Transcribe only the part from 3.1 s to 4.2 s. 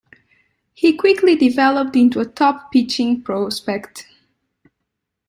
prospect.